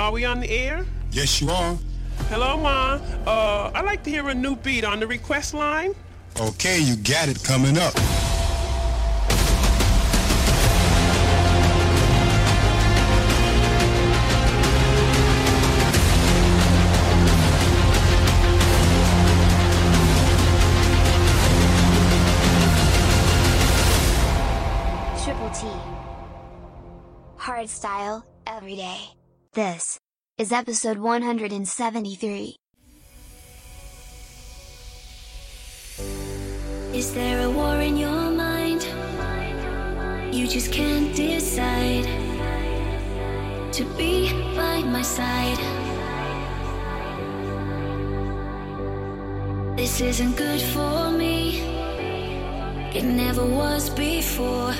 [0.00, 0.86] Are we on the air?
[1.12, 1.76] Yes, you are.
[2.30, 2.98] Hello, Ma.
[3.26, 5.94] Uh, I'd like to hear a new beat on the request line.
[6.40, 7.92] Okay, you got it coming up.
[25.22, 25.68] Triple T.
[27.36, 29.19] Hardstyle, every day.
[29.52, 29.98] This
[30.38, 32.56] is episode 173.
[36.94, 38.86] Is there a war in your mind?
[40.32, 42.04] You just can't decide
[43.72, 45.58] to be by my side.
[49.76, 51.58] This isn't good for me.
[52.94, 54.72] It never was before.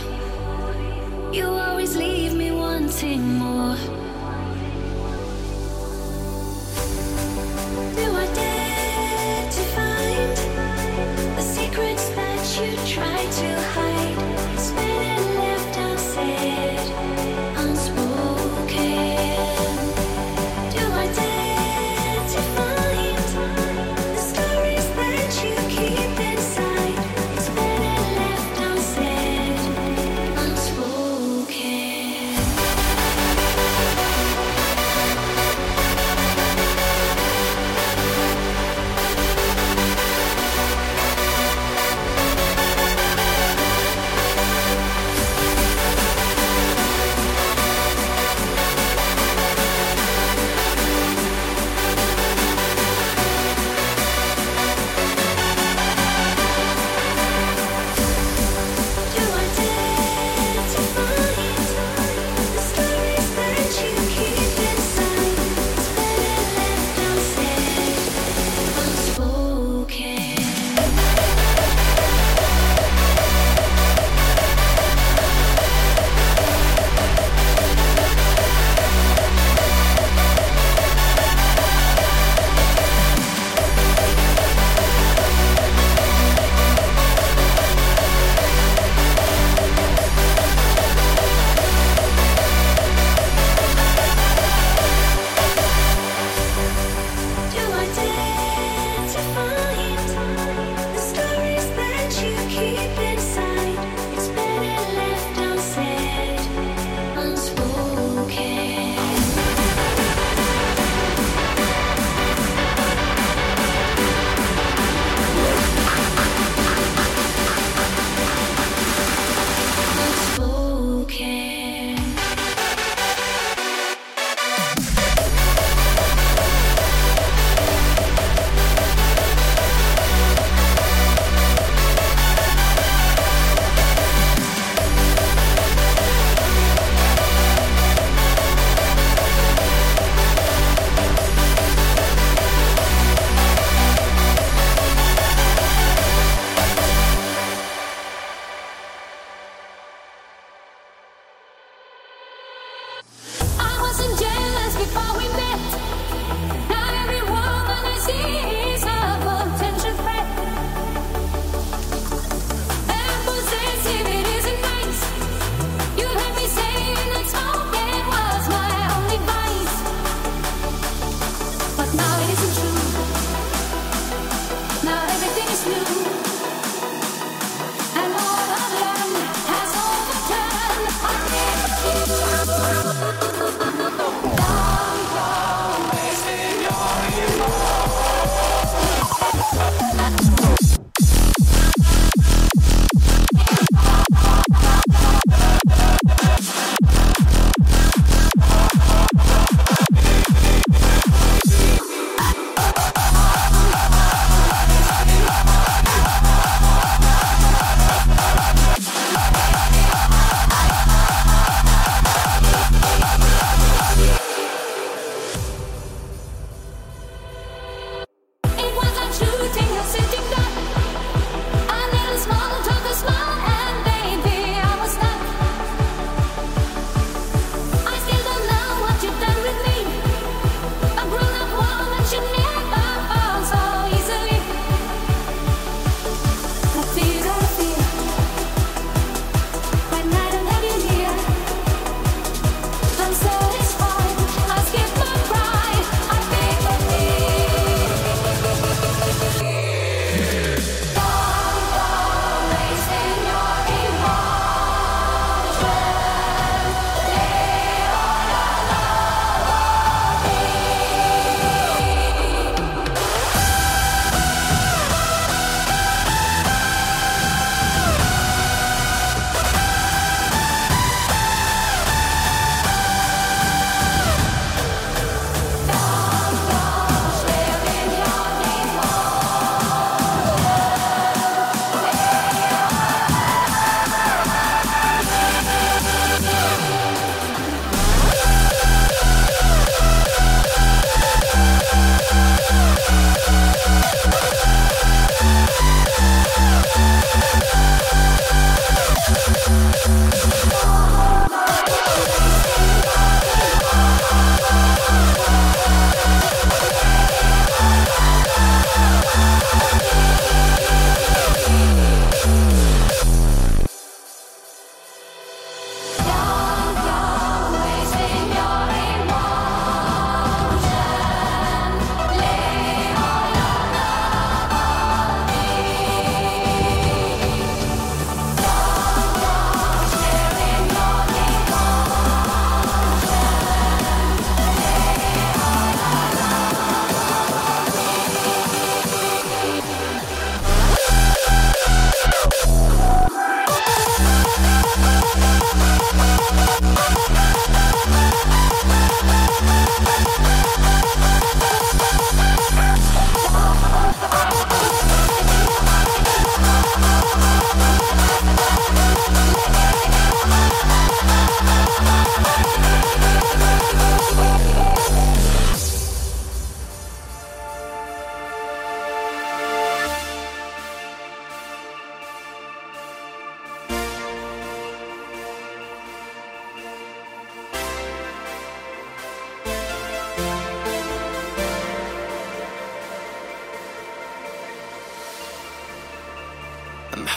[1.33, 4.10] You always leave me wanting more.
[11.81, 14.90] Secrets that you try to hide?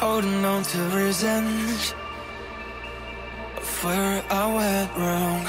[0.04, 1.96] holding on to reasons
[3.56, 5.46] of where I went wrong.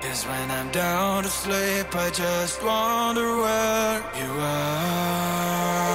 [0.00, 5.92] Cause when I'm down to sleep, I just wonder where you are.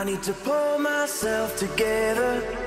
[0.00, 2.59] I need to pull myself together.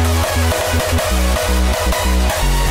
[2.62, 2.67] you.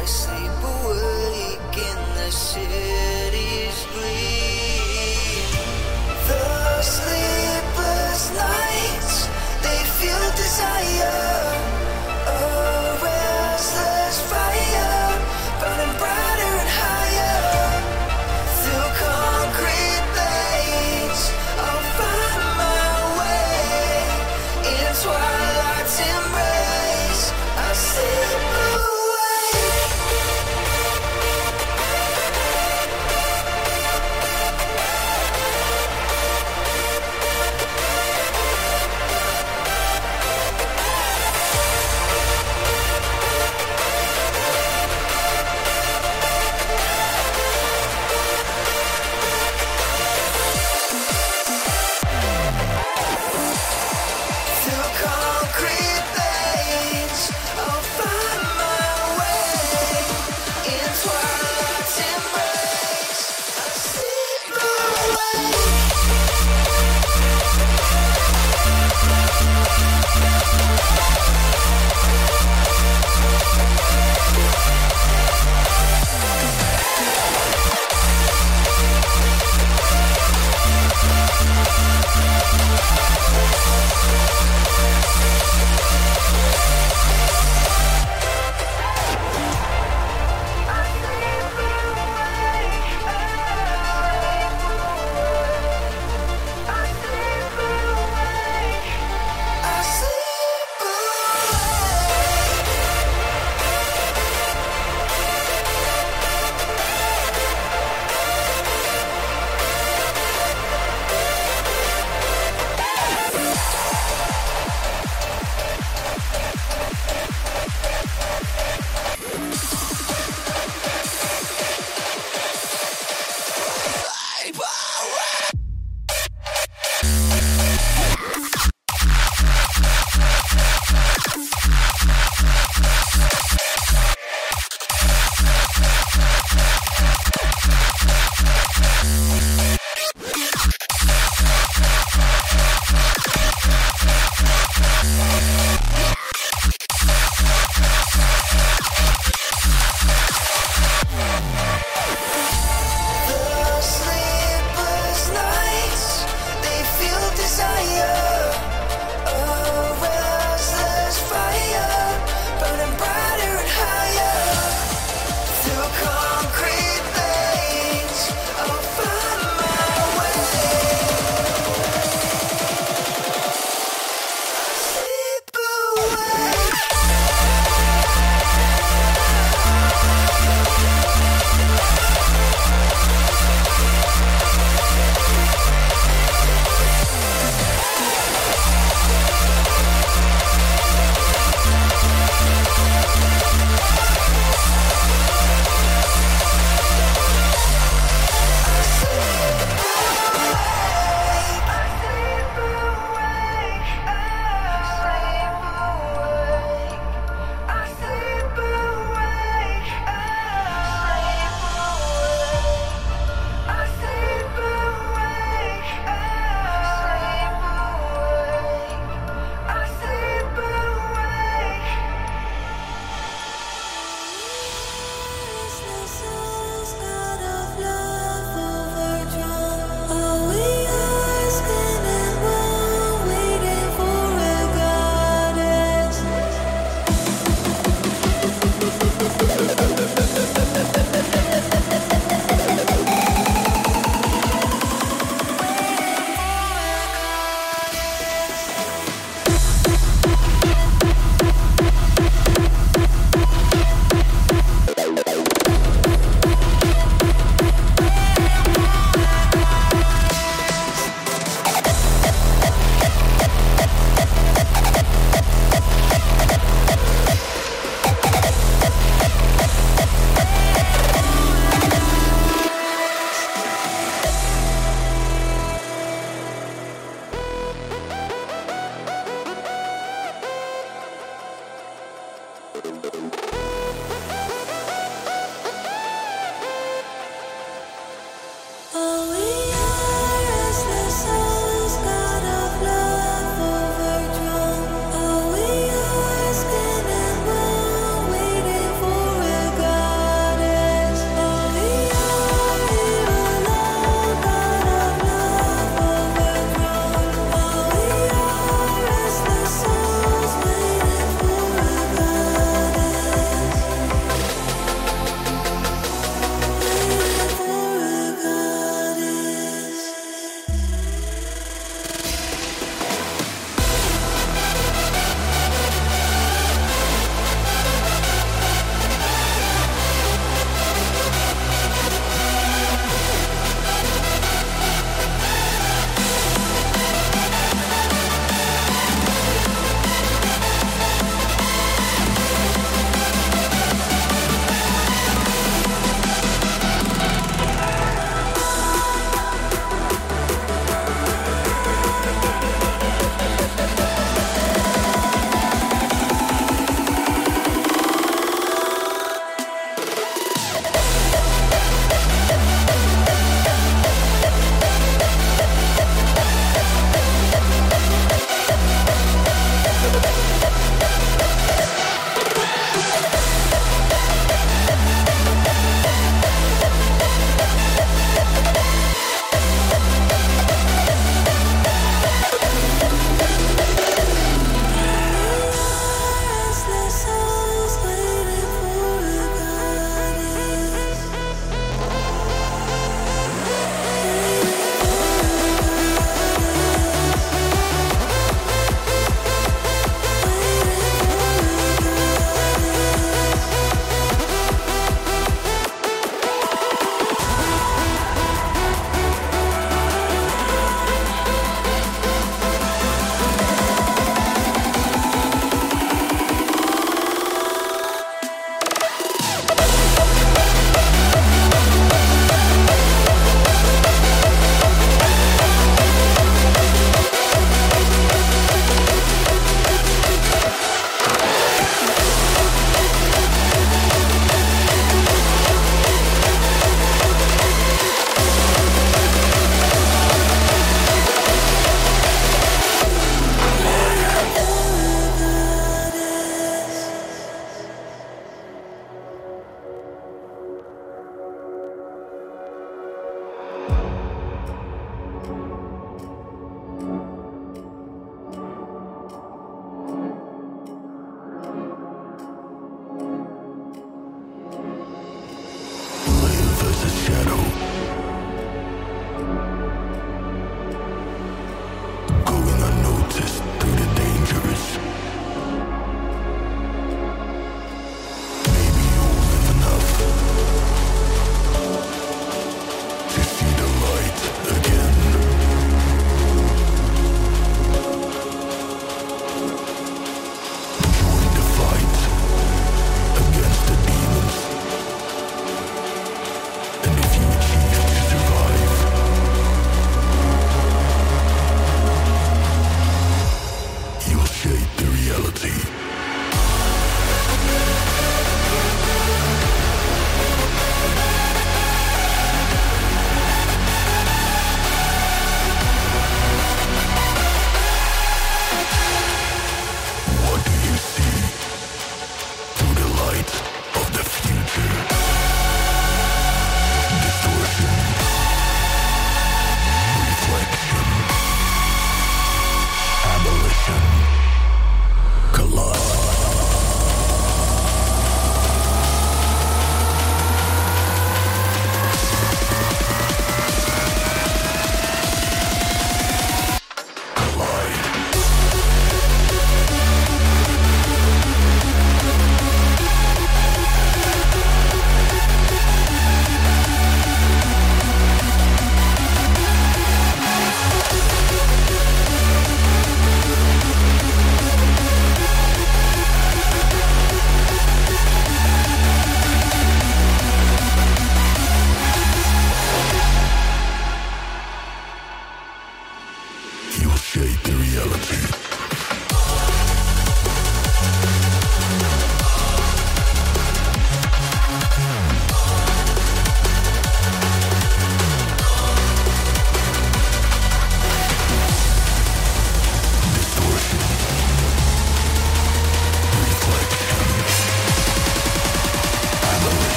[0.00, 5.44] I sleep awake in the city's gleam.
[6.26, 7.19] The sleepless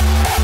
[0.00, 0.40] Thank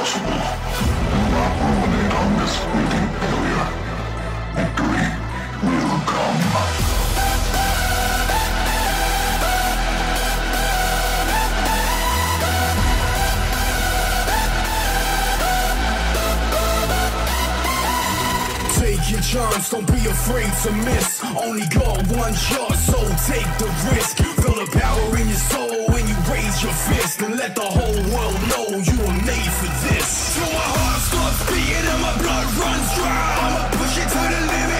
[0.00, 0.40] possible.
[1.12, 3.68] Do not ruminate on this fleeting failure.
[4.56, 5.06] Victory
[5.66, 6.38] will come.
[19.10, 21.20] your chance, don't be afraid to miss.
[21.36, 24.18] Only got one shot, so take the risk.
[24.18, 25.90] Feel the power in your soul
[26.30, 30.34] Raise your fist and let the whole world know you were made for this.
[30.34, 33.36] Till my heart starts beating and my blood runs dry.
[33.44, 34.79] I'ma push it to the limit.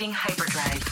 [0.00, 0.89] Activating hyperdrive.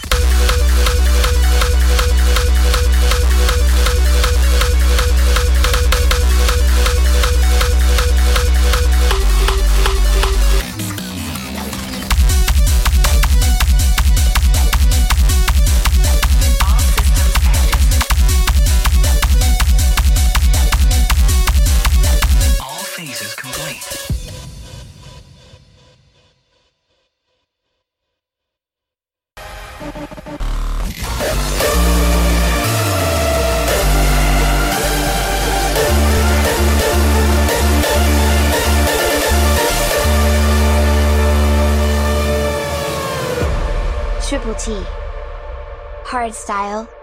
[46.49, 46.97] Triple